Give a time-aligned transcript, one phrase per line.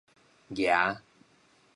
[0.51, 0.79] 夯